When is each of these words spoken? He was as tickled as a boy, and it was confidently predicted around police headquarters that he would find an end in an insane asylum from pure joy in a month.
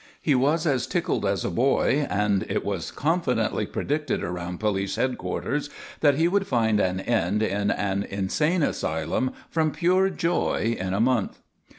He 0.19 0.33
was 0.33 0.65
as 0.65 0.87
tickled 0.87 1.27
as 1.27 1.45
a 1.45 1.51
boy, 1.51 2.07
and 2.09 2.43
it 2.49 2.65
was 2.65 2.89
confidently 2.89 3.67
predicted 3.67 4.23
around 4.23 4.57
police 4.59 4.95
headquarters 4.95 5.69
that 5.99 6.15
he 6.15 6.27
would 6.27 6.47
find 6.47 6.79
an 6.79 6.99
end 7.01 7.43
in 7.43 7.69
an 7.69 8.01
insane 8.09 8.63
asylum 8.63 9.31
from 9.51 9.69
pure 9.69 10.09
joy 10.09 10.75
in 10.79 10.95
a 10.95 10.99
month. 10.99 11.39